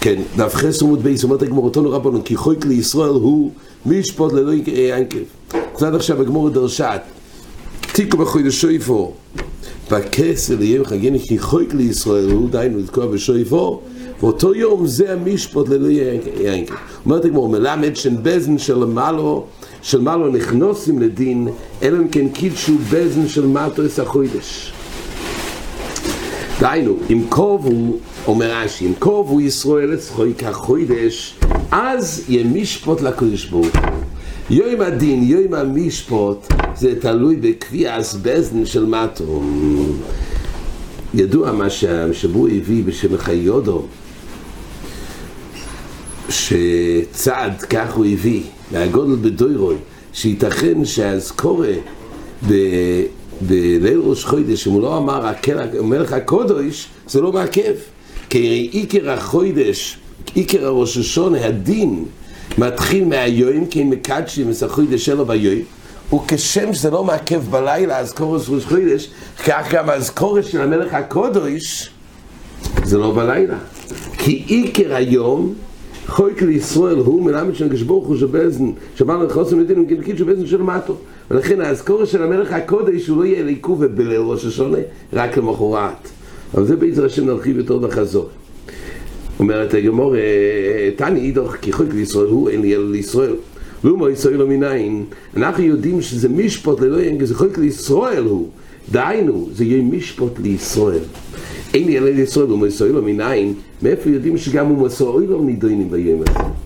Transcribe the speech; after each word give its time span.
כן, 0.00 0.22
דף 0.36 0.54
חס 0.54 0.82
עמוד 0.82 1.02
בייס, 1.02 1.24
אומרת 1.24 1.42
הגמור 1.42 1.64
אותנו 1.64 1.90
רבנו, 1.90 2.24
כי 2.24 2.36
חויק 2.36 2.64
לישראל 2.64 3.10
הוא 3.10 3.50
משפוט 3.86 4.32
ללא 4.32 4.52
ינקב. 4.66 5.18
קצת 5.74 5.94
עכשיו 5.94 6.20
הגמור 6.20 6.50
דרשת, 6.50 7.00
תיקו 7.92 8.16
בחוידש 8.16 8.60
שויפו, 8.60 9.12
בכסר 9.90 10.56
ליום 10.58 10.84
חגני, 10.84 11.18
כי 11.18 11.38
חויק 11.38 11.74
לישראל 11.74 12.30
הוא, 12.30 12.50
דיינו 12.50 12.78
לתקוע 12.78 13.06
בשויפו, 13.06 13.80
ואותו 14.20 14.54
יום 14.54 14.86
זה 14.86 15.12
המשפוט 15.12 15.68
ללא 15.68 15.88
ינקב. 16.40 16.74
אומרת 17.04 17.24
הגמור, 17.24 17.48
מלמד 17.48 17.96
שן 17.96 18.14
בזן 18.22 18.58
של 18.58 18.84
מעלו, 18.84 19.44
של 19.82 20.00
מעלו 20.00 20.28
נכנוסים 20.28 21.02
לדין, 21.02 21.48
אלא 21.82 21.98
אם 21.98 22.08
כן 22.08 22.28
קידשו 22.28 22.72
בזן 22.90 23.28
של 23.28 23.46
מטו 23.46 23.84
את 23.84 23.98
החוידש. 23.98 24.72
דיינו, 26.60 26.96
אם 27.10 27.22
קוב 27.28 27.66
הוא, 27.66 27.98
אומר 28.26 28.50
רש"י, 28.50 28.86
אם 28.86 28.92
קוב 28.98 29.28
הוא 29.30 29.40
ישראל 29.40 29.94
אצחוי 29.94 30.34
כחוידש, 30.38 31.34
אז 31.70 32.24
יהיה 32.28 32.44
משפוט 32.44 33.00
לקודש 33.00 33.44
ברוך 33.44 33.66
הוא. 33.66 33.94
יום 34.50 34.80
הדין, 34.80 35.22
יום 35.22 35.54
המשפוט, 35.54 36.52
זה 36.76 37.00
תלוי 37.00 37.36
בקביעס 37.36 38.14
בזן 38.22 38.66
של 38.66 38.86
מטו. 38.86 39.42
ידוע 41.14 41.52
מה 41.52 41.70
שהשבוע 41.70 42.48
הביא 42.50 42.84
בשם 42.84 43.16
חיודו, 43.16 43.82
שצד, 46.28 47.50
כך 47.70 47.94
הוא 47.94 48.06
הביא, 48.06 48.42
מהגודל 48.72 49.16
בדוירוי, 49.30 49.76
שייתכן 50.12 50.84
שהאזכורה 50.84 51.72
בליל 53.40 54.00
ראש 54.04 54.24
חוידש, 54.24 54.66
אם 54.66 54.72
הוא 54.72 54.82
לא 54.82 54.98
אמר 54.98 55.32
מלך 55.82 56.12
הקודש, 56.12 56.88
זה 57.06 57.20
לא 57.20 57.32
מעכב. 57.32 57.74
כי 58.30 58.68
עיקר 58.72 59.10
החוידש, 59.10 59.98
עיקר 60.34 60.66
הראש 60.66 60.96
השונה, 60.96 61.46
הדין, 61.46 62.04
מתחיל 62.58 63.04
מהיום, 63.04 63.66
כי 63.66 63.84
מקדשים 63.84 64.50
את 64.50 64.62
החוידש 64.62 65.04
שלו 65.04 65.26
ביום, 65.26 65.60
וכשם 66.14 66.74
שזה 66.74 66.90
לא 66.90 67.04
מעכב 67.04 67.42
בלילה 67.50 67.98
אזכורת 67.98 68.42
ראש 68.48 68.64
חוידש, 68.64 69.10
כך 69.46 69.66
גם 69.70 69.90
האזכורת 69.90 70.44
של 70.44 70.60
המלך 70.60 70.94
הקודש, 70.94 71.90
זה 72.84 72.98
לא 72.98 73.12
בלילה. 73.14 73.58
כי 74.18 74.44
עיקר 74.46 74.94
היום, 74.94 75.54
חויק 76.06 76.42
לישראל 76.42 76.96
הוא 76.96 77.22
מלמד 77.22 77.54
של 77.54 77.84
ברוך 77.86 78.06
הוא 78.06 78.16
שבזן, 78.16 78.70
שבא 78.96 79.14
לחוסם 79.14 79.60
לדין 79.60 79.78
וגלקית 79.78 80.18
שבזן 80.18 80.46
של 80.46 80.62
מטו. 80.62 80.96
ולכן 81.30 81.60
האזכורת 81.60 82.08
של 82.08 82.22
המלך 82.22 82.52
הקודש 82.52 83.08
הוא 83.08 83.18
לא 83.18 83.24
יהיה 83.24 83.42
לעיכוב 83.42 83.84
בליל 83.84 84.20
ראש 84.20 84.44
השונה, 84.44 84.78
רק 85.12 85.36
למחרת. 85.36 86.08
אבל 86.54 86.64
זה 86.64 86.76
בעזר 86.76 87.04
השם 87.04 87.26
נרחיב 87.26 87.56
יותר 87.56 87.78
בחזור. 87.78 88.28
אומרת 89.38 89.74
הגמור, 89.74 90.14
תני 90.96 91.20
אידוך 91.20 91.56
כי 91.56 91.72
חוק 91.72 91.94
לישראל 91.94 92.26
הוא 92.26 92.50
אין 92.50 92.60
לי 92.60 92.74
אלא 92.74 92.90
לישראל. 92.90 93.34
לאומו 93.84 94.08
ישראל 94.08 94.36
לא 94.36 94.46
מנין. 94.46 95.04
אנחנו 95.36 95.64
יודעים 95.64 96.02
שזה 96.02 96.28
משפוט 96.28 96.80
ללא 96.80 96.98
אין, 96.98 97.26
זה 97.26 97.34
חוק 97.34 97.58
לישראל 97.58 98.24
הוא. 98.24 98.48
דהיינו, 98.92 99.48
זה 99.54 99.64
יהיה 99.64 99.82
משפוט 99.82 100.38
לישראל. 100.38 101.02
אין 101.74 101.86
לי 101.86 101.98
אלא 101.98 102.10
לישראל, 102.10 102.46
לאומו 102.46 102.66
ישראל 102.66 102.92
לא 102.92 103.02
מנין. 103.02 103.54
מאיפה 103.82 104.10
יודעים 104.10 104.38
שגם 104.38 104.66
הוא 104.66 104.86
מסורי 104.86 105.26
לא 105.26 105.40
נידונים 105.42 105.90
ביום 105.90 106.22
הזה? 106.28 106.63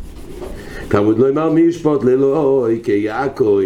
תלמוד 0.89 1.19
לא 1.19 1.29
אמר 1.29 1.53
משפוט 1.53 2.05
ללא 2.05 2.69
כיעקב. 2.83 3.61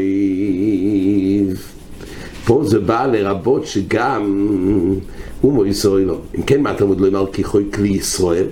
פה 2.44 2.62
זה 2.64 2.80
בא 2.80 3.06
לרבות 3.06 3.66
שגם 3.66 4.50
הומו 5.40 5.66
ישראל 5.66 6.04
לא. 6.04 6.18
אם 6.38 6.42
כן, 6.42 6.62
מה 6.62 6.74
תלמוד 6.74 7.00
לא 7.00 7.08
אמר 7.08 7.26
כחוי 7.32 7.64
כלי 7.74 7.88
ישראל? 7.88 8.46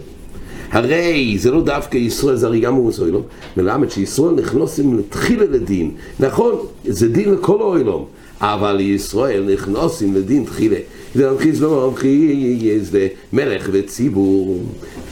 הרי 0.71 1.37
זה 1.39 1.51
לא 1.51 1.63
דווקא 1.63 1.97
ישראל, 1.97 2.37
זה 2.37 2.47
הרי 2.47 2.61
גם 2.61 2.75
הומו 2.75 2.91
ישראל 2.91 3.11
לא. 3.11 3.23
מלמד 3.57 3.91
שישראל 3.91 4.35
נכנוסים 4.35 4.99
לתחילה 4.99 5.45
לדין. 5.45 5.91
נכון, 6.21 6.55
זה 6.85 7.09
דין 7.09 7.33
לכל 7.35 7.61
העולם. 7.61 8.05
אבל 8.41 8.81
ישראל 8.81 9.53
נכנוסים 9.53 10.15
לדין 10.15 10.45
תחילה. 10.45 10.79
זה 11.15 11.31
המחיז 11.31 11.63
לא 11.63 11.87
המחיז 11.87 12.97
מלך 13.33 13.69
וציבור. 13.73 14.63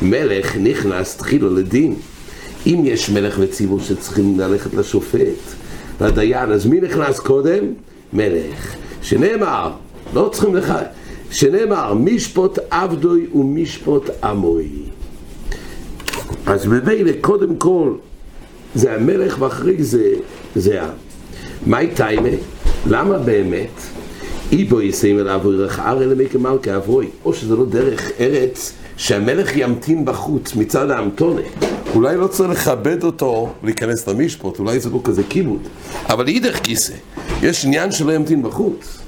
מלך 0.03 0.57
נכנס 0.57 1.17
תחילה 1.17 1.49
לדין. 1.49 1.95
אם 2.67 2.83
יש 2.85 3.11
מלך 3.11 3.37
וציבור 3.41 3.81
שצריכים 3.81 4.41
ללכת 4.41 4.75
לשופט, 4.75 5.55
לדיין, 6.01 6.53
אז 6.53 6.67
מי 6.67 6.81
נכנס 6.81 7.21
קודם? 7.21 7.65
מלך. 8.13 8.75
שנאמר, 9.03 9.71
לא 10.15 10.29
צריכים 10.33 10.55
לך, 10.55 10.75
שנאמר, 11.31 11.95
משפוט 11.95 12.59
עבדוי 12.71 13.27
ומשפוט 13.35 14.11
עמוי. 14.25 14.69
אז 16.47 16.67
ממילא, 16.67 17.13
קודם 17.21 17.57
כל, 17.57 17.93
זה 18.75 18.95
המלך 18.95 19.37
ואחרי 19.41 19.83
זה, 19.83 20.13
זה 20.57 20.83
העם. 20.83 20.95
מהי 21.67 21.87
טיימה? 21.95 22.29
למה 22.87 23.19
באמת? 23.19 23.81
איבו 24.53 24.83
יסיים 24.83 25.19
אל 25.19 25.29
אבוי 25.29 25.57
רחאר 25.57 26.03
אלא 26.03 26.15
מי 26.15 26.29
כמלכה 26.29 26.77
אבוי, 26.77 27.07
או 27.25 27.35
שזה 27.35 27.57
לא 27.57 27.67
דרך 27.67 28.11
ארץ 28.21 28.73
שהמלך 28.97 29.57
ימתין 29.57 30.05
בחוץ 30.05 30.57
מצד 30.57 30.91
האמתונה. 30.91 31.43
אולי 31.95 32.17
לא 32.17 32.27
צריך 32.27 32.51
לכבד 32.51 33.05
אותו 33.05 33.53
ולהיכנס 33.63 34.09
למשפוט, 34.09 34.59
אולי 34.59 34.81
זה 34.81 34.91
לא 34.91 35.01
כזה 35.05 35.23
כיבוד. 35.29 35.69
אבל 36.09 36.29
אידך 36.29 36.59
כיסא, 36.63 36.95
יש 37.43 37.65
עניין 37.65 37.93
שלא 37.93 38.13
ימתין 38.13 38.43
בחוץ. 38.43 38.99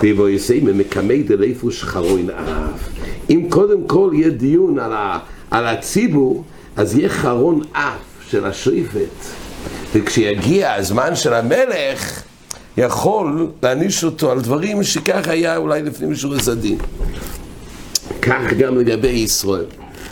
ואיבו 0.00 0.28
יסיים 0.28 0.78
מקמי 0.78 1.22
דליפו 1.22 1.70
שחרוין 1.70 2.30
אף. 2.30 2.88
אם 3.30 3.46
קודם 3.48 3.86
כל 3.86 4.10
יהיה 4.12 4.30
דיון 4.30 4.78
על, 4.78 4.92
ה, 4.92 5.18
על 5.50 5.66
הציבור, 5.66 6.44
אז 6.76 6.94
יהיה 6.94 7.08
חרון 7.08 7.60
אף 7.72 7.98
של 8.30 8.46
השריפת. 8.46 9.08
וכשיגיע 9.94 10.72
הזמן 10.74 11.16
של 11.16 11.34
המלך, 11.34 12.22
יכול 12.76 13.48
להעניש 13.62 14.04
אותו 14.04 14.30
על 14.30 14.40
דברים 14.40 14.82
שכך 14.82 15.28
היה 15.28 15.56
אולי 15.56 15.82
לפני 15.82 16.06
משורי 16.06 16.38
הדין. 16.52 16.78
כך 18.22 18.52
גם 18.58 18.78
לגבי 18.78 19.08
ישראל. 19.08 19.64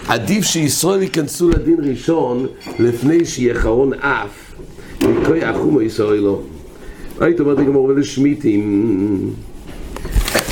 עדיף 0.09 0.45
שישראל 0.45 1.03
ייכנסו 1.03 1.49
לדין 1.49 1.77
ראשון 1.91 2.47
לפני 2.79 3.25
שיהיה 3.25 3.55
חרון 3.55 3.95
אף. 3.95 4.55
וכוי 5.01 5.45
החומו 5.45 5.83
ישראל 5.83 6.19
לא. 6.19 6.41
היית 7.21 7.41
אומרת 7.41 7.59
לגמור 7.59 7.85
ולשמיטים. 7.85 9.35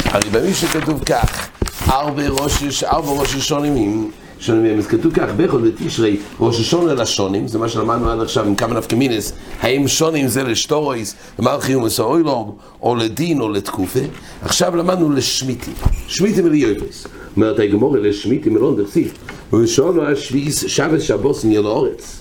הרי 0.05 0.31
במי 0.31 0.55
שכתוב 0.55 1.05
כך, 1.05 1.49
ארבע 1.89 2.29
ראש, 2.29 2.85
ארבע 2.85 3.21
ראש 3.21 3.35
השונים 3.35 4.11
שונים, 4.39 4.79
אז 4.79 4.87
כתוב 4.87 5.13
כך, 5.15 5.29
בכל 5.37 5.59
בתשרי 5.59 6.17
ראש 6.41 6.61
השונה 6.61 6.95
לשונים, 6.95 7.49
זה 7.49 7.59
מה 7.59 7.69
שלמדנו 7.69 8.11
עד 8.11 8.21
עכשיו 8.21 8.47
עם 8.47 8.55
כמה 8.55 8.75
נפקמינס, 8.75 9.33
האם 9.61 9.89
שונים 9.89 10.29
זה 10.29 10.43
לשטורויס, 10.43 11.15
למלכי 11.39 11.75
ומסוילום, 11.75 12.57
או 12.83 12.97
לדין 12.97 13.41
או 13.41 13.49
לתקופה, 13.49 14.01
עכשיו 14.43 14.77
למדנו 14.77 15.13
לשמיטים, 15.13 15.75
שמיטים 16.09 16.47
אלי 16.47 16.59
יופס, 16.59 17.07
אומרת 17.37 17.59
הגמור 17.59 17.97
אלה 17.97 18.13
שמיטים 18.13 18.57
אלון 18.57 18.77
דרסיף, 18.77 19.15
ושונו 19.53 20.03
השביעיס 20.03 20.65
שבת 20.67 21.01
שבוס 21.01 21.45
נהיה 21.45 21.61
לאורץ. 21.61 22.21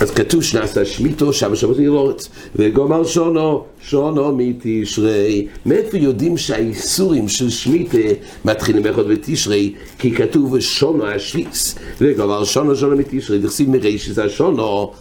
אז 0.00 0.10
כתוב 0.10 0.42
שנעשה 0.42 0.84
שמיטו, 0.84 1.32
שבת 1.32 1.56
שבוס 1.56 1.76
נהיה 1.76 1.90
לאורץ. 1.90 2.28
וגומר 2.56 3.04
שונו, 3.04 3.64
שונו 3.82 4.36
מתשרי. 4.36 5.46
מאיפה 5.66 5.96
יודעים 5.96 6.36
שהאיסורים 6.36 7.28
של 7.28 7.50
שמיטה 7.50 7.98
מתחילים 8.44 8.82
באחד 8.82 9.06
בתשרי? 9.08 9.74
כי 9.98 10.14
כתוב 10.14 10.60
שונו 10.60 11.06
השביעיס. 11.06 11.74
וגומר 12.00 12.44
שונו, 12.44 12.76
שונו 12.76 12.96
מתשרי. 12.96 13.38
מרי 13.66 13.98
שזה 13.98 14.24
השונו. 14.24 14.92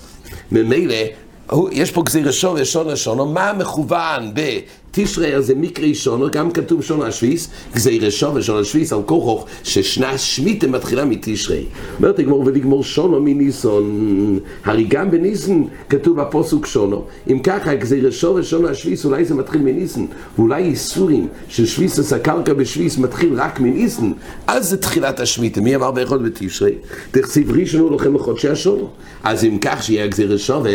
ממילא, 0.51 0.95
יש 1.71 1.91
פה 1.91 2.03
גזיר 2.03 2.31
שונו 2.31 2.61
ושונו 2.61 2.97
שונו, 2.97 3.25
מה 3.25 3.53
מכוון 3.53 4.31
ב... 4.33 4.59
תשרי 4.99 5.33
הזה 5.33 5.55
מקרי 5.55 5.95
שונו, 5.95 6.27
גם 6.31 6.51
כתוב 6.51 6.83
שונו 6.83 7.05
השביס, 7.05 7.49
גזיר 7.75 8.09
שונו 8.09 8.35
ושונו 8.35 8.59
השביס 8.59 8.93
על 8.93 8.99
כוכוך, 9.05 9.45
ששנה 9.63 10.17
שמיטה 10.17 10.67
מתחילה 10.67 11.05
מתשרי. 11.05 11.65
אומרת 11.97 12.19
לגמור 12.19 12.43
ולגמור 12.45 12.83
שונו 12.83 13.21
מניסון, 13.21 14.39
הרי 14.63 14.83
גם 14.83 15.11
בניסן 15.11 15.63
כתוב 15.89 16.21
בפוסוק 16.21 16.65
שונו. 16.65 17.05
אם 17.31 17.39
ככה, 17.39 17.75
גזיר 17.75 18.11
שונו 18.11 18.35
ושונו 18.35 18.67
השביס, 18.67 19.05
אולי 19.05 19.25
זה 19.25 19.35
מתחיל 19.35 19.61
מניסן, 19.61 20.05
ואולי 20.37 20.63
איסורים 20.63 21.27
של 21.49 21.65
שביס 21.65 22.13
הקרקע 22.13 22.53
בשביס 22.53 22.97
מתחיל 22.97 23.33
רק 23.41 23.59
מניסן, 23.59 24.11
אז 24.47 24.69
זה 24.69 24.77
תחילת 24.77 25.19
השמיטה. 25.19 25.61
מי 25.61 25.75
אמר 25.75 25.91
באחד 25.91 26.23
בתשרי? 26.23 26.73
תכסיב 27.11 27.51
ראשון 27.51 27.81
הוא 27.81 27.91
לוחם 27.91 28.13
בחודשי 28.13 28.49
השונו. 28.49 28.87
אז 29.23 29.43
אם 29.43 29.57
כך 29.61 29.83
שיהיה 29.83 30.07
גזיר 30.07 30.37
שונו 30.37 30.69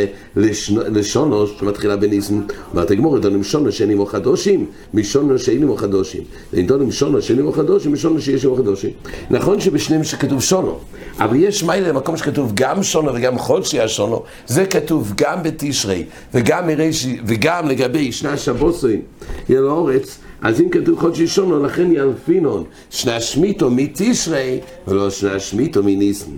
לשונו 0.67 1.47
שמתחילה 1.47 1.97
בניסן, 1.97 2.41
אומרת 2.73 2.91
לגמור, 2.91 3.17
אדוני 3.17 3.45
שונו 3.45 3.73
שני 3.73 3.95
מוח 3.95 4.12
חדושים, 4.13 4.67
משונו 4.95 5.39
שאין 5.39 5.63
עמו 5.63 5.77
חדושים. 5.77 6.23
לנדון 6.53 6.83
משונו 6.83 7.23
שאין 7.23 7.39
עמו 7.39 7.53
חדושים, 7.53 7.93
משונו 7.93 8.21
שיש 8.21 8.45
עמו 8.45 8.57
חדושים. 8.57 8.91
נכון 9.31 9.61
שבשניהם 9.61 10.05
שכתוב 10.05 10.43
שונו, 10.43 10.79
אבל 11.19 11.37
יש 11.37 11.65
מיילה 11.65 11.89
למקום 11.89 12.17
שכתוב 12.17 12.53
גם 12.55 12.83
שונו 12.83 13.15
וגם 13.15 13.39
חודשי 13.39 13.81
השונו, 13.81 14.23
זה 14.47 14.67
כתוב 14.67 15.13
גם 15.17 15.43
בתשרי, 15.43 16.05
וגם, 16.35 16.67
מרשי, 16.67 17.19
וגם 17.27 17.69
לגבי 17.69 18.13
שנה 18.13 18.37
שבוסוין, 18.37 19.01
יהיה 19.49 19.61
לאורץ, 19.61 20.19
אז 20.43 20.61
אם 20.61 20.69
כתוב 20.69 20.99
חודש 21.01 21.21
ראשון, 21.21 21.63
לכן 21.63 21.93
ילפינון, 21.93 22.65
שנה 22.91 23.21
שמיתו 23.21 23.71
מתשרי, 23.71 24.61
ולא 24.89 25.11
שנה 25.11 25.41
שמיתו 25.41 25.83
מניסן. 25.83 26.31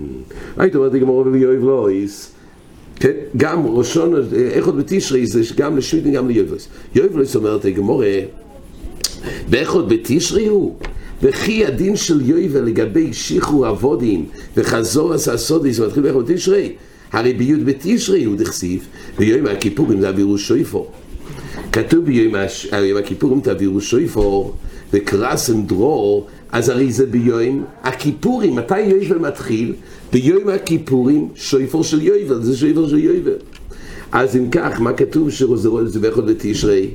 היית 0.57 0.75
אומרת 0.75 0.91
גמור 0.91 1.17
וליואב 1.17 1.63
לויס, 1.63 2.34
כן, 2.95 3.11
גם 3.37 3.65
ראשון, 3.65 4.13
איך 4.51 4.65
עוד 4.65 4.77
בתשרי 4.77 5.25
זה 5.25 5.41
גם 5.57 5.77
לשמיתו 5.77 6.09
וגם 6.09 6.27
ליובלויס. 6.27 6.67
יובלויס 6.95 7.35
אומרת 7.35 7.65
גמורה, 7.65 8.19
באיכות 9.49 9.87
בתשרי 9.87 10.47
הוא, 10.47 10.75
וכי 11.21 11.65
הדין 11.65 11.95
של 11.95 12.29
יובל 12.29 12.61
לגבי 12.61 13.13
שחרור 13.13 13.69
אבודים 13.69 14.25
וחזור 14.57 15.13
עשה 15.13 15.33
הסודיס 15.33 15.79
ומתחיל 15.79 16.03
באיכות 16.03 16.25
בתשרי, 16.25 16.71
הרי 17.11 17.33
בי' 17.33 17.55
בתשרי 17.55 18.23
הוא 18.23 18.35
דכסיב, 18.35 18.87
ויום 19.19 19.47
הכיפורים 19.47 20.01
זה 20.01 20.09
אבירו 20.09 20.37
שויפו. 20.37 20.87
כתוב 21.71 22.05
ביום 22.05 22.33
הכיפורים 22.97 23.41
תעבירו 23.41 23.81
שויפור 23.81 24.55
וקרסם 24.93 25.65
דרור, 25.65 26.27
אז 26.55 26.69
הרי 26.69 26.91
זה 26.91 27.05
ביום 27.05 27.65
הכיפורים. 27.83 28.55
מתי 28.55 28.79
יובל 28.79 29.17
מתחיל? 29.17 29.73
ביום 30.11 30.49
הכיפורים 30.49 31.29
שויפור 31.35 31.83
של 31.83 32.01
יובל, 32.01 32.43
זה 32.43 32.57
שויפור 32.57 32.87
של 32.87 32.97
יובל. 32.97 33.31
אז 34.11 34.35
אם 34.35 34.49
כך, 34.51 34.81
מה 34.81 34.93
כתוב 34.93 35.31
שזה 35.31 35.69
באחד 36.01 36.25
בתשרי? 36.25 36.89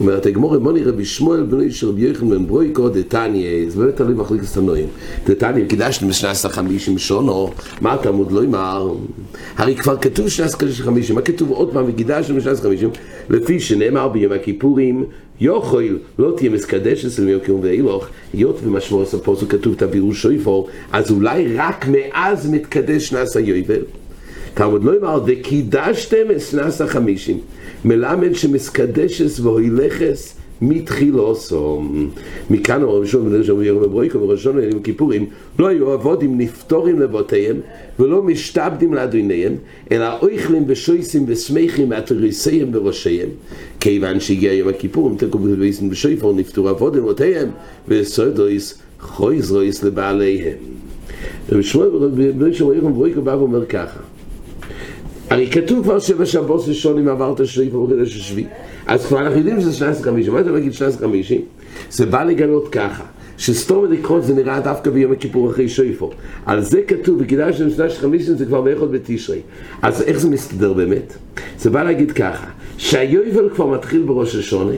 אומרת 0.00 0.26
הגמור 0.26 0.58
מוני 0.58 0.82
רבי 0.84 1.04
שמואל 1.04 1.42
בני 1.42 1.70
של 1.70 1.88
רבי 1.88 2.00
יוחנן 2.00 2.30
בן 2.30 2.46
ברויקו 2.46 2.88
דתניא, 2.88 3.70
זה 3.70 3.80
באמת 3.80 3.96
תלוי 3.96 4.14
מחליק 4.14 4.42
סתנועים. 4.44 4.86
דתניא, 5.26 5.64
קידשנו 5.66 6.08
עשרה 6.28 6.52
חמישים 6.52 6.98
שונו, 6.98 7.50
מה 7.80 7.94
התלמוד 7.94 8.32
לא 8.32 8.44
אמר? 8.44 8.94
הרי 9.56 9.76
כבר 9.76 9.96
כתוב 9.96 10.26
עשרה 10.26 10.70
חמישים, 10.72 11.16
מה 11.16 11.22
כתוב 11.22 11.50
עוד 11.50 11.72
פעם 11.72 11.84
וקידשנו 11.88 12.36
עשרה 12.38 12.56
חמישים? 12.56 12.90
לפי 13.30 13.60
שנאמר 13.60 14.08
ביום 14.08 14.32
הכיפורים, 14.32 15.04
יוכל 15.40 15.82
לא 16.18 16.34
תהיה 16.36 16.50
מסקדש 16.50 17.04
אצל 17.04 17.28
יום 17.28 17.40
כיום 17.40 17.60
ואילוך, 17.62 18.06
היות 18.32 18.58
ומשמעו 18.64 19.02
הספוסו 19.02 19.48
כתוב 19.48 19.74
תבירו 19.74 20.14
שויפור, 20.14 20.68
אז 20.92 21.10
אולי 21.10 21.56
רק 21.56 21.86
מאז 21.88 22.50
מתקדש 22.50 23.12
נעשה 23.12 23.40
יובל. 23.40 23.82
תלמוד 24.54 24.84
לא 24.84 24.92
אמר, 25.00 25.20
וקידשתם 25.26 26.30
את 26.30 26.40
שנס 26.40 26.80
החמישים. 26.80 27.38
מלמד 27.84 28.34
שמסקדשס 28.34 29.40
והוילכס 29.40 30.36
מתחילוסו. 30.62 31.82
מכאן 32.50 32.82
אומר 32.82 33.00
ראשון 33.00 33.28
בן 33.28 33.38
ראשון 33.38 33.58
וירום 33.58 33.82
בברויקו 33.82 34.18
וראשון 34.18 34.58
לילים 34.58 34.82
כיפורים 34.82 35.26
לא 35.58 35.66
היו 35.66 35.90
עבודים 35.90 36.38
נפטורים 36.38 37.00
לבותיהם 37.00 37.56
ולא 37.98 38.22
משתבדים 38.22 38.94
לאדוניהם 38.94 39.54
אלא 39.92 40.18
אויכלים 40.22 40.64
ושויסים 40.66 41.24
ושמחים 41.28 41.88
מהתריסיים 41.88 42.72
בראשיהם 42.72 43.28
כיוון 43.80 44.20
שהגיע 44.20 44.52
יום 44.52 44.68
הכיפורים 44.68 45.16
תקו 45.16 45.38
בביסים 45.38 45.88
ושויפור 45.90 46.34
נפטור 46.34 46.68
עבודים 46.68 47.02
לבותיהם 47.02 47.48
וסודויס 47.88 48.78
חויזרויס 49.00 49.82
לבעליהם. 49.82 50.56
ושמואל 51.48 51.90
בן 52.14 52.46
ראשון 52.46 52.68
וירום 52.68 52.92
בברויקו 52.92 53.22
בא 53.22 53.30
ואומר 53.30 53.66
ככה 53.66 54.00
הרי 55.32 55.50
כתוב 55.50 55.82
כבר 55.82 55.98
שבע 55.98 56.26
שבועות 56.26 56.68
ראשונים 56.68 57.08
עברת 57.08 57.46
שליפה 57.46 57.86
בקדש 57.86 58.16
השביעי. 58.16 58.46
אז 58.86 59.06
כבר 59.06 59.20
אנחנו 59.20 59.38
יודעים 59.38 59.60
שזה 59.60 59.72
שני 59.72 59.86
עשרה 59.86 60.04
חמישים. 60.04 60.32
מה 60.32 60.40
אתה 60.40 60.50
להגיד 60.50 60.72
שני 60.72 60.86
עשרה 60.86 61.08
חמישים? 61.08 61.40
זה 61.90 62.06
בא 62.06 62.24
לגלות 62.24 62.68
ככה, 62.68 63.04
שסתום 63.38 63.84
ולקרות 63.84 64.24
זה 64.24 64.34
נראה 64.34 64.60
דווקא 64.60 64.90
ביום 64.90 65.12
הכיפור 65.12 65.50
אחרי 65.50 65.68
שויפו. 65.68 66.10
על 66.46 66.60
זה 66.60 66.82
כתוב, 66.82 67.20
וכדאי 67.20 67.52
של 67.52 67.70
שני 67.70 67.84
עשרה 67.84 68.00
חמישים 68.00 68.36
זה 68.36 68.46
כבר 68.46 68.60
באחד 68.60 68.90
בתשרי. 68.90 69.40
אז 69.82 70.02
איך 70.02 70.18
זה 70.18 70.30
מסתדר 70.30 70.72
באמת? 70.72 71.16
זה 71.58 71.70
בא 71.70 71.82
להגיד 71.82 72.12
ככה, 72.12 72.46
שהיובל 72.78 73.48
כבר 73.54 73.66
מתחיל 73.66 74.02
בראש 74.02 74.36
השונה, 74.36 74.76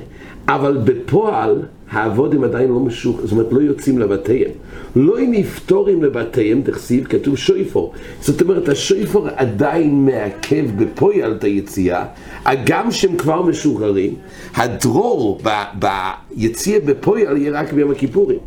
אבל 0.48 0.76
בפועל 0.84 1.62
העבודים 1.90 2.44
עדיין 2.44 2.68
לא 2.70 2.80
משוך, 2.80 3.20
זאת 3.22 3.32
אומרת 3.32 3.52
לא 3.52 3.60
יוצאים 3.60 3.98
לבתיהם. 3.98 4.50
לא 4.96 5.18
אם 5.18 5.32
נפטורים 5.32 6.02
לבתיהם, 6.02 6.62
תכסיב, 6.62 7.04
כתוב 7.04 7.36
שויפור. 7.36 7.92
זאת 8.20 8.42
אומרת, 8.42 8.68
השויפור 8.68 9.28
עדיין 9.36 10.06
מעכב 10.06 10.64
בפויל 10.76 11.32
את 11.32 11.44
היציאה, 11.44 12.04
הגם 12.44 12.90
שהם 12.90 13.16
כבר 13.16 13.42
משוחררים, 13.42 14.14
הדרור 14.54 15.40
ביציאה 15.78 16.80
בפויל 16.80 17.36
יהיה 17.36 17.60
רק 17.60 17.72
ביום 17.72 17.90
הכיפורים. 17.90 18.38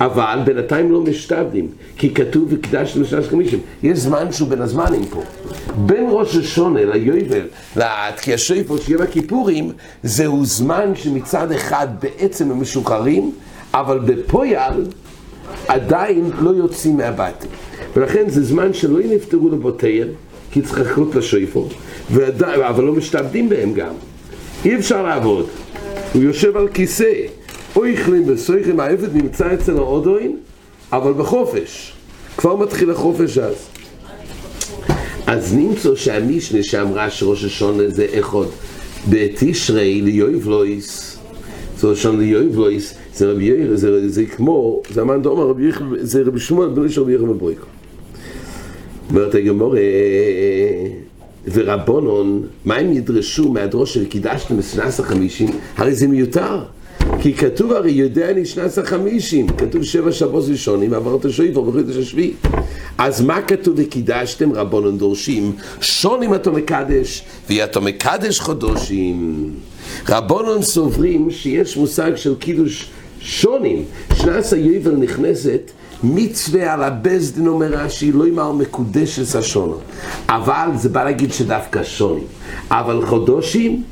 אבל 0.00 0.38
בינתיים 0.44 0.92
לא 0.92 1.00
משתבדים, 1.00 1.68
כי 1.96 2.14
כתוב 2.14 2.44
וקדשתם 2.48 3.02
לשנת 3.02 3.24
חמישים. 3.24 3.58
יש 3.82 3.98
זמן 3.98 4.32
שהוא 4.32 4.48
בין 4.48 4.62
הזמנים 4.62 5.04
פה. 5.04 5.22
בין 5.76 6.06
ראש 6.10 6.36
השונה 6.36 6.84
ליובל, 6.84 7.46
לתקיע 7.76 8.38
שויפו 8.38 8.78
של 8.78 8.92
יום 8.92 9.02
הכיפורים, 9.02 9.72
זהו 10.02 10.44
זמן 10.44 10.92
שמצד 10.94 11.52
אחד 11.52 11.88
בעצם 12.02 12.50
הם 12.50 12.60
משוחררים, 12.60 13.32
אבל 13.74 13.98
בפויל 13.98 14.84
עדיין 15.68 16.30
לא 16.40 16.50
יוצאים 16.50 16.96
מהבתים. 16.96 17.50
ולכן 17.96 18.28
זה 18.28 18.44
זמן 18.44 18.72
שלא 18.74 18.98
נפטרו 19.10 19.48
לבותיהם, 19.48 20.08
כי 20.50 20.62
צריך 20.62 20.78
לחכות 20.78 21.14
לשויפו, 21.14 21.68
אבל 22.68 22.84
לא 22.84 22.92
משתעבדים 22.92 23.48
בהם 23.48 23.72
גם. 23.72 23.92
אי 24.64 24.76
אפשר 24.76 25.02
לעבוד. 25.02 25.46
הוא 26.14 26.22
יושב 26.22 26.56
על 26.56 26.68
כיסא, 26.68 27.12
אויכלים 27.76 28.22
וסויכלים, 28.26 28.80
העבד 28.80 29.16
נמצא 29.16 29.54
אצל 29.54 29.76
האודוין, 29.76 30.36
אבל 30.92 31.12
בחופש. 31.12 31.92
כבר 32.36 32.56
מתחיל 32.56 32.90
החופש 32.90 33.38
אז. 33.38 33.54
אז 35.26 35.54
נמצא 35.54 35.94
שהמישנה 35.94 36.62
שאמרה 36.62 37.10
שראש 37.10 37.44
השונה 37.44 37.82
זה 37.88 38.06
אחד 38.18 38.46
בתשרי 39.08 40.02
ליואבלויס, 40.02 41.18
זה 41.78 41.88
ראשון 41.88 42.20
ליואבלויס, 42.20 42.94
זה 43.14 43.30
רבי 43.32 43.44
יאיר, 43.44 43.76
זה, 43.76 44.08
זה 44.08 44.26
כמו, 44.26 44.82
זה 44.90 45.02
אמן 45.02 45.22
דומה 45.22 45.42
רבי 45.42 45.68
יחל, 45.68 45.84
זה 46.00 46.22
רבי 46.26 46.40
שמואל 46.40 46.68
בן 46.68 46.88
של 46.88 47.00
רבי 47.00 47.14
יחל 47.14 47.24
מבויקו. 47.24 47.66
אומרת 49.10 49.34
הגמור, 49.34 49.74
ורבונון, 51.52 52.46
מה 52.64 52.76
הם 52.76 52.92
ידרשו 52.92 53.52
מהדרוש 53.52 53.94
של 53.94 54.06
קידשתם 54.06 54.58
בשנס 54.58 55.00
החמישים? 55.00 55.48
הרי 55.76 55.94
זה 55.94 56.08
מיותר. 56.08 56.62
כי 57.20 57.34
כתוב 57.34 57.72
הרי 57.72 57.90
יודע 57.90 58.30
אני 58.30 58.44
שנס 58.44 58.78
החמישים, 58.78 59.48
כתוב 59.48 59.82
שבע 59.82 60.12
שבועות 60.12 60.44
ראשונים, 60.48 60.94
עברת 60.94 61.30
שויפו 61.30 61.64
בחודש 61.64 61.96
השביעי. 61.96 62.32
אז 62.98 63.20
מה 63.20 63.42
כתוב 63.42 63.74
וקידשתם 63.78 64.52
רבונון 64.52 64.98
דורשים? 64.98 65.52
שונים 65.80 66.34
אתה 66.34 66.50
מקדש, 66.50 67.22
ואתה 67.50 67.80
מקדש 67.80 68.40
חודשים. 68.40 69.50
רבונון 70.08 70.62
סוברים 70.62 71.30
שיש 71.30 71.76
מושג 71.76 72.16
של 72.16 72.34
קידוש 72.34 72.90
שונים. 73.20 73.84
שנס 74.14 74.52
היובל 74.52 74.96
נכנסת 74.96 75.70
מצווה 76.02 76.72
על 76.74 76.82
הבזדין 76.82 77.46
אומר 77.46 77.66
רש"י, 77.66 78.12
לא 78.12 78.26
יאמר 78.26 78.52
מקודשת 78.52 79.34
השונו. 79.34 79.78
אבל 80.28 80.68
זה 80.74 80.88
בא 80.88 81.04
להגיד 81.04 81.32
שדווקא 81.32 81.84
שונים. 81.84 82.26
אבל 82.70 83.06
חודשים, 83.06 83.82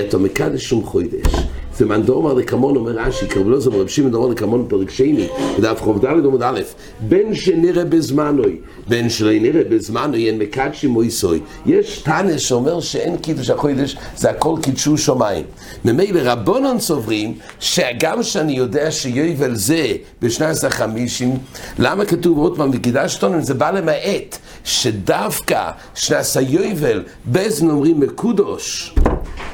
אתה 0.00 0.18
מקדש 0.18 0.64
שום 0.64 0.84
חודש. 0.84 1.26
זה 1.76 1.86
מנדורמר 1.86 2.34
לקמון 2.34 2.76
אומר 2.76 2.92
רש"י, 2.92 3.26
קרב 3.26 3.48
לא 3.48 3.60
זו 3.60 3.70
רב 3.80 3.88
שמעון 3.88 4.12
דורון 4.12 4.32
לקמון 4.32 4.66
פרק 4.68 4.90
שני, 4.90 5.28
בדף 5.58 5.80
חוב 5.80 6.06
ד' 6.06 6.26
עמוד 6.26 6.42
א', 6.42 6.60
בין 7.00 7.34
שנראה 7.34 7.84
בזמנוי, 7.84 8.56
בין 8.88 9.10
שלא 9.10 9.32
נראה 9.32 9.62
בזמנוי, 9.70 10.26
אין 10.26 10.38
מקדשי 10.38 10.86
מויסוי. 10.86 11.40
יש 11.66 11.98
תנא 11.98 12.38
שאומר 12.38 12.80
שאין 12.80 13.16
קידוש 13.16 13.50
החודש, 13.50 13.96
זה 14.16 14.30
הכל 14.30 14.56
קידשו 14.62 14.98
שמיים. 14.98 15.44
ממילא 15.84 16.20
רבונון 16.24 16.80
סוברים, 16.80 17.34
שגם 17.60 18.22
שאני 18.22 18.52
יודע 18.52 18.90
שיובל 18.90 19.54
זה 19.54 19.92
בשנת 20.22 20.64
החמישים, 20.64 21.38
למה 21.78 22.04
כתוב 22.04 22.38
עוד 22.38 22.56
פעם 22.56 22.70
וקידשתון, 22.72 23.42
זה 23.42 23.54
בא 23.54 23.70
למעט, 23.70 24.38
שדווקא 24.64 25.70
שנעשה 25.94 26.40
יובל, 26.40 27.02
באיזן 27.24 27.70
אומרים 27.70 28.00
מקודוש. 28.00 28.94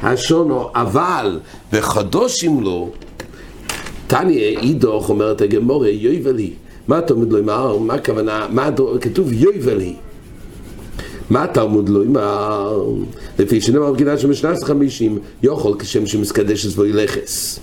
השונו, 0.03 0.71
אבל 0.75 1.41
וחדושים 1.73 2.61
לו, 2.61 2.91
תניא 4.07 4.59
אידוך 4.59 5.11
אומרת 5.11 5.41
הגמורה, 5.41 5.89
יובל 5.89 6.39
היא. 6.39 6.53
מה 6.89 7.01
תלמוד 7.01 7.35
אמר? 7.35 7.79
מה 7.79 7.95
הכוונה? 7.95 8.47
מה 8.51 8.71
כתוב 9.01 9.33
יובל 9.33 9.81
היא. 9.81 9.95
מה 11.31 11.47
תלמוד 11.47 11.89
אמר? 11.89 12.83
לפי 13.39 13.61
שנאמר 13.61 13.93
בגידה 13.93 14.19
שמשנס 14.19 14.65
חמישים, 14.65 15.19
יוכל 15.43 15.73
כשם 15.79 16.07
שמסקדש 16.07 16.67
את 16.67 16.79
לכס. 16.79 17.61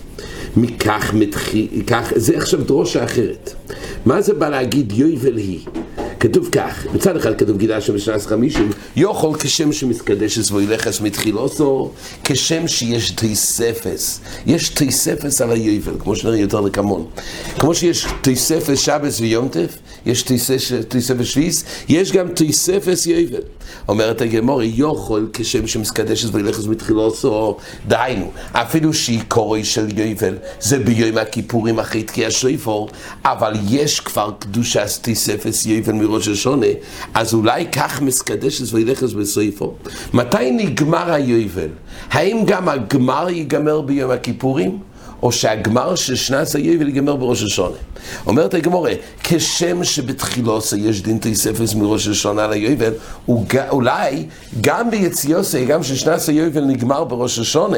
מכך 0.58 1.14
מתחיל, 1.14 1.68
זה 2.16 2.38
עכשיו 2.38 2.64
דרושה 2.64 3.04
אחרת. 3.04 3.54
מה 4.06 4.22
זה 4.22 4.34
בא 4.34 4.50
להגיד 4.50 4.92
יובל 4.92 5.38
היא? 5.38 5.60
כתוב 6.30 6.50
כך, 6.52 6.86
מצד 6.94 7.18
אחד 7.18 7.38
כתוב 7.38 7.58
גילה 7.58 7.82
שם 7.82 7.94
בשנס 7.94 8.26
חמישים, 8.26 8.70
יאכל 8.96 9.32
כשם 9.40 9.74
שמתקדשת 9.74 10.52
ואילכס 10.52 11.02
מתחילוסו, 11.02 11.92
כשם 12.24 12.68
שיש 12.68 13.12
תיספס. 13.12 14.20
יש 14.46 14.70
תיספס 14.70 15.42
על 15.42 15.52
היובל, 15.52 15.94
כמו 16.00 16.16
שנראה 16.16 16.38
יותר 16.38 16.62
לקמון. 16.62 17.06
כמו 17.60 17.76
שיש 17.76 18.08
תיספס 18.22 18.80
שבס 18.80 19.20
ויומטף, 19.20 19.78
יש 20.06 20.24
תיספס 20.90 21.26
שביס, 21.26 21.64
יש 21.90 22.12
גם 22.12 22.28
תיספס 22.28 23.08
יובל. 23.08 23.42
אומרת 23.88 24.22
הגמור, 24.22 24.64
יאכל 24.64 25.26
כשם 25.34 25.68
שמתקדשת 25.68 26.34
ואילכס 26.34 26.66
מתחילוסו, 26.66 27.58
דהיינו, 27.88 28.32
אפילו 28.52 28.94
שהיא 28.94 29.22
קורא 29.28 29.64
של 29.64 30.00
יובל, 30.00 30.38
זה 30.62 30.80
ביום 30.80 31.18
הכיפורים 31.18 31.80
אחרי 31.80 32.04
תקיע 32.04 32.28
שויפור, 32.32 32.90
אבל 33.26 33.54
יש 33.70 34.00
כבר 34.00 34.32
קדושה 34.40 34.86
תיספס 35.02 35.66
יובל 35.66 35.94
מראש 36.16 36.28
השונה, 36.28 36.68
אז 37.14 37.34
אולי 37.34 37.66
כך 37.72 38.02
מסקדשת 38.02 38.74
וילכס 38.74 39.14
בסויפו. 39.14 39.74
מתי 40.14 40.52
נגמר 40.52 41.12
היובל? 41.12 41.70
האם 42.12 42.44
גם 42.46 42.70
הגמר 42.70 43.30
ייגמר 43.30 43.82
ביום 43.82 44.12
הכיפורים? 44.12 44.80
או 45.24 45.32
שהגמר 45.32 45.96
של 45.96 46.16
שנת 46.16 46.56
היובל 46.56 46.88
ייגמר 46.88 47.16
בראש 47.16 47.44
השונה. 47.44 47.76
אומרת 48.28 48.54
הגמורה, 48.54 48.92
כשם 49.24 49.84
שבתחילוסה 49.84 50.78
יש 50.78 51.02
דין 51.02 51.18
תיספס 51.18 51.74
מראש 51.74 52.08
השונה 52.08 52.48
ליובל, 52.48 52.94
אולי 53.70 54.26
גם 54.62 54.92
ביציוסה, 54.92 55.66
גם 55.66 55.84
ששנת 55.84 56.28
היובל 56.28 56.62
נגמר 56.62 57.04
בראש 57.04 57.40
השונה, 57.40 57.78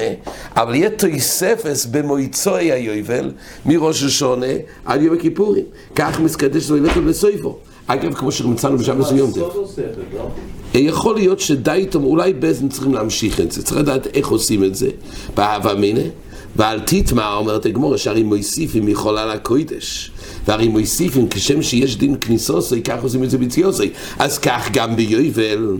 אבל 0.55 0.75
יהיה 0.75 0.89
תיספס 0.89 1.85
במועצוי 1.85 2.71
היובל 2.71 3.31
מראש 3.65 4.03
השונה 4.03 4.53
עד 4.85 5.01
יום 5.01 5.15
הכיפורים. 5.15 5.65
כך 5.95 6.19
מסקדש 6.19 6.69
וילכת 6.69 7.01
בסויפו. 7.01 7.57
אגב, 7.87 8.13
כמו 8.13 8.31
שמצאנו 8.31 8.77
בשעה 8.77 8.95
מסוימת. 8.95 9.33
יכול 10.73 11.15
להיות 11.15 11.39
שדי 11.39 11.71
איתו, 11.71 11.99
אולי 11.99 12.33
בזן 12.33 12.69
צריכים 12.69 12.93
להמשיך 12.93 13.39
את 13.39 13.51
זה, 13.51 13.63
צריך 13.63 13.77
לדעת 13.77 14.07
איך 14.13 14.27
עושים 14.27 14.63
את 14.63 14.75
זה. 14.75 14.89
באהבה 15.35 15.73
מיניה. 15.73 16.09
ועל 16.55 16.79
תיטמא 16.79 17.33
אומרת 17.35 17.65
הגמורה 17.65 17.97
שהרי 17.97 18.23
מוסיפים 18.23 18.87
יכולה 18.87 19.25
לקוידש 19.25 20.11
והרי 20.47 20.67
מוסיפים 20.67 21.27
כשם 21.29 21.61
שיש 21.61 21.97
דין 21.97 22.15
כניסוסי 22.21 22.81
כך 22.81 23.03
עושים 23.03 23.23
את 23.23 23.29
זה 23.29 23.37
בציוסי 23.37 23.89
אז 24.19 24.39
כך 24.39 24.69
גם 24.73 24.95
ביובל 24.95 25.77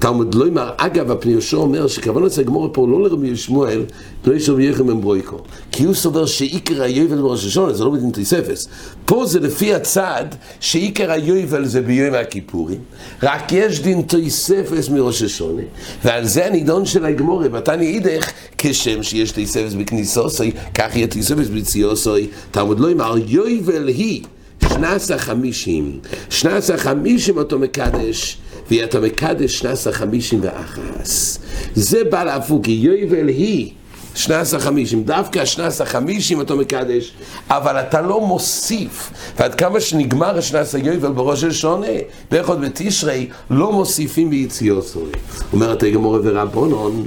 תלמוד 0.00 0.34
לא 0.34 0.48
אמר, 0.48 0.70
אגב, 0.76 1.10
הפניושו 1.10 1.56
אומר 1.56 1.86
שכוון 1.86 2.26
אצל 2.26 2.40
הגמורה 2.40 2.68
פה 2.68 2.86
לא 2.88 3.02
לרבי 3.02 3.36
שמואל, 3.36 3.82
לא 4.24 4.34
יש 4.34 4.48
רבי 4.48 4.64
יחם 4.64 4.86
מברויקו. 4.86 5.38
כי 5.72 5.84
הוא 5.84 5.94
סובר 5.94 6.26
שעיקר 6.26 6.82
היובל 6.82 7.16
בראש 7.16 7.46
השונה, 7.46 7.72
זה 7.72 7.84
לא 7.84 7.90
בדין 7.90 8.10
תיספס. 8.10 8.68
פה 9.04 9.26
זה 9.26 9.40
לפי 9.40 9.74
הצד 9.74 10.24
שעיקר 10.60 11.10
היובל 11.10 11.64
זה 11.64 11.80
ביום 11.80 12.14
הכיפורים, 12.14 12.78
רק 13.22 13.52
יש 13.52 13.80
דין 13.80 14.02
תיספס 14.02 14.88
מראש 14.88 15.22
השונה. 15.22 15.62
ועל 16.04 16.24
זה 16.24 16.46
הנידון 16.46 16.86
של 16.86 17.04
הגמורה, 17.04 17.48
בתני 17.48 17.86
אידך, 17.86 18.30
כשם 18.58 19.02
שיש 19.02 19.30
תיספס 19.30 19.74
בכניסוסי, 19.74 20.52
כך 20.74 20.96
יהיה 20.96 21.06
תיספס 21.06 21.48
בציוסי. 21.48 22.26
תלמוד 22.50 22.80
לא 22.80 22.92
אמר, 22.92 23.14
יובל 23.26 23.88
היא 23.88 24.22
שנס 24.68 25.10
החמישים. 25.10 25.98
שנס 26.30 26.70
החמישים 26.70 27.36
אותו 27.36 27.58
מקדש. 27.58 28.38
ואתה 28.70 29.00
מקדש 29.00 29.58
שנס 29.58 29.86
החמישים 29.86 30.40
ואחס. 30.42 31.38
זה 31.74 32.04
בא 32.04 32.24
להפוקי, 32.24 32.70
יובל 32.70 33.28
היא 33.28 33.72
שנס 34.14 34.54
החמישים, 34.54 35.04
דווקא 35.04 35.44
שנס 35.44 35.80
החמישים 35.80 36.40
אתה 36.40 36.54
מקדש, 36.54 37.12
אבל 37.48 37.76
אתה 37.76 38.00
לא 38.00 38.20
מוסיף, 38.20 39.10
ועד 39.38 39.54
כמה 39.54 39.80
שנגמר 39.80 40.38
השנס 40.38 40.74
היובל 40.74 41.12
בראש 41.12 41.44
השונה, 41.44 41.86
באחד 42.30 42.60
בתשרי, 42.60 43.28
לא 43.50 43.72
מוסיפים 43.72 44.30
ביציאות 44.30 44.86
סורי. 44.86 45.12
אומרת 45.52 45.82
הגמורה 45.82 46.18
ורבונון, 46.22 47.06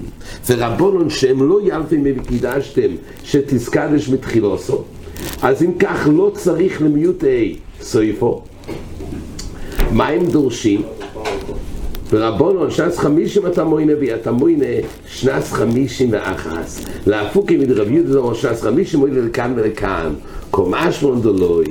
ורבונון 0.49 1.09
שהם 1.09 1.49
לא 1.49 1.59
ילפים 1.63 2.03
וקידשתם, 2.17 2.91
שתזקדש 3.23 4.09
מתחילוסו, 4.09 4.83
אז 5.41 5.63
אם 5.63 5.71
כך 5.79 6.07
לא 6.11 6.31
צריך 6.35 6.81
למיוטי 6.81 7.57
סויפו. 7.81 8.43
מה 9.91 10.07
הם 10.07 10.25
דורשים? 10.25 10.81
ורבונו 12.13 12.71
שנס 12.71 12.97
חמישים 12.97 13.47
אתה 13.47 13.63
מוינה 13.63 13.93
ואתה 14.01 14.31
מוינה 14.31 14.65
שנס 15.07 15.51
חמישים 15.51 16.09
ואחס 16.11 16.85
להפוקי 17.07 17.57
מדרב 17.57 17.91
יהודה 17.91 18.35
שנס 18.35 18.61
חמישים 18.61 18.99
מוינה 18.99 19.21
לכאן 19.21 19.53
ולכאן. 19.55 20.13
קומש 20.51 21.03
מונדולוי 21.03 21.65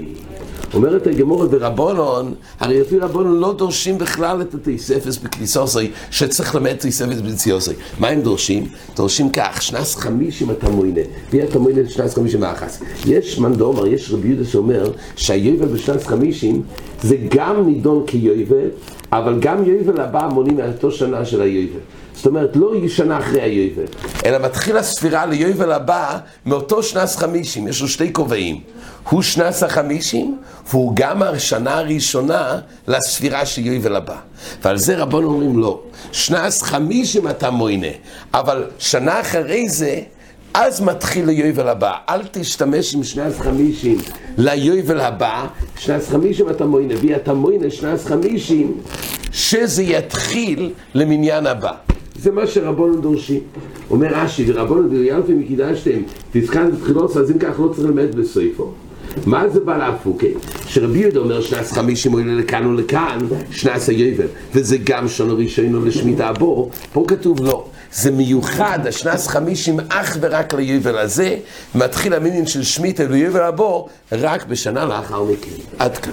אומרת 0.75 1.07
הגמורת 1.07 1.51
ברבונון, 1.51 2.35
הרי 2.61 2.81
לפי 2.81 2.99
רבונון 2.99 3.41
לא 3.41 3.53
דורשים 3.53 3.99
בכלל 3.99 4.43
את 4.43 4.55
התיספס 4.55 5.19
בכניסוסי, 5.19 5.91
שצריך 6.11 6.55
למד 6.55 6.77
תיספס 6.77 7.21
בציוסי. 7.21 7.73
מה 7.99 8.09
הם 8.09 8.21
דורשים? 8.21 8.67
דורשים 8.97 9.31
כך, 9.31 9.63
שנס 9.63 9.97
חמישים 9.97 10.51
אתה 10.51 10.71
מוינה, 10.71 11.01
וי 11.31 11.43
אתה 11.43 11.59
מוינה 11.59 11.89
שנס 11.89 12.15
חמישים 12.15 12.43
ואחס. 12.43 12.83
יש 13.07 13.39
מאן 13.39 13.55
דאמר, 13.55 13.87
יש 13.87 14.11
רבי 14.11 14.29
יהודה 14.29 14.45
שאומר 14.45 14.91
שהיובל 15.17 15.67
בשנס 15.67 16.07
חמישים 16.07 16.63
זה 17.03 17.17
גם 17.29 17.67
נידון 17.67 18.05
כיובל, 18.07 18.69
אבל 19.13 19.39
גם 19.41 19.65
יובל 19.65 20.01
הבא 20.01 20.29
מונים 20.33 20.57
מאותו 20.57 20.91
שנה 20.91 21.25
של 21.25 21.41
היובל. 21.43 21.81
זאת 22.15 22.27
אומרת, 22.27 22.57
לא 22.57 22.73
שנה 22.89 23.19
אחרי 23.19 23.43
היובל, 23.43 23.85
אלא 24.25 24.39
מתחיל 24.39 24.77
הספירה 24.77 25.27
ליובל 25.27 25.73
הבא 25.73 26.19
מאותו 26.47 26.83
שנס 26.83 27.17
חמישים, 27.17 27.69
יש 27.69 27.81
לו 27.81 27.89
שתי 27.89 28.13
כובעים. 28.13 28.61
הוא 29.11 29.23
שנס 29.23 29.63
החמישים, 29.63 30.39
והוא 30.71 30.93
גם 30.95 31.23
השנה 31.23 31.79
הראשונה 31.79 32.59
לספירה 32.89 33.47
של 33.47 33.67
יובל 33.67 33.97
הבא. 33.97 34.17
ועל 34.63 34.77
זה 34.79 34.97
רבון 34.97 35.25
אומרים 35.25 35.59
לא. 35.59 35.81
שנס 36.13 36.63
חמישים 36.63 37.29
אתה 37.29 37.51
מוינה, 37.51 37.87
אבל 38.35 38.65
שנה 38.79 39.21
אחרי 39.21 39.69
זה, 39.69 40.01
אז 40.55 40.81
מתחיל 40.81 41.29
היובל 41.29 41.69
הבא. 41.69 41.93
אל 42.09 42.21
תשתמש 42.31 42.95
עם 42.95 43.05
שנס 43.05 43.39
חמישים 43.39 43.99
ליובל 44.39 45.01
הבא, 45.01 45.47
שנס 45.79 46.09
חמישים 46.09 46.51
אתה 46.51 46.65
מוינה, 46.65 46.95
ואתה 47.03 47.35
מוינה 47.35 47.71
שנס 47.71 48.07
חמישים, 48.07 48.81
שזה 49.33 49.83
יתחיל 49.83 50.73
למניין 50.95 51.47
הבא. 51.47 51.73
זה 52.19 52.31
מה 52.31 52.47
שרבונו 52.47 53.01
דורשים. 53.01 53.41
אומר 53.91 54.09
רש"י, 54.11 54.45
ורבונו 54.47 54.89
דריאלפי 54.89 55.35
מקידשתם, 55.35 56.01
תזכן 56.33 56.71
בתחילות, 56.71 57.17
אז 57.17 57.31
אם 57.31 57.39
כך 57.39 57.61
לא 57.61 57.69
צריך 57.69 57.89
ללמד 57.89 58.15
בסויפו. 58.15 58.71
מה 59.27 59.49
זה 59.49 59.61
בא 59.61 59.77
להפוקה? 59.77 60.27
שרבי 60.67 60.99
יהודה 60.99 61.21
אומר 61.21 61.41
שנס 61.41 61.73
חמישים 61.73 62.13
עולה 62.13 62.35
לכאן 62.35 62.67
ולכאן, 62.67 63.19
שנס 63.51 63.89
היובל, 63.89 64.27
וזה 64.55 64.77
גם 64.85 65.09
שונו 65.09 65.37
ראשינו 65.37 65.85
לשמיטה 65.85 66.29
הבור, 66.29 66.71
פה 66.93 67.05
כתוב 67.09 67.43
לא. 67.45 67.67
זה 67.93 68.11
מיוחד, 68.11 68.79
השנס 68.87 69.29
חמישים 69.29 69.81
אך 69.89 70.17
ורק 70.21 70.55
ליובל 70.55 70.99
הזה, 70.99 71.37
מתחיל 71.75 72.15
המינין 72.15 72.47
של 72.47 72.63
שמיטה 72.63 73.05
ליובל 73.05 73.43
הבור 73.43 73.89
רק 74.13 74.47
בשנה 74.47 74.85
לאחר 74.85 75.25
מכן. 75.25 75.63
עד 75.79 75.99
כאן. 75.99 76.13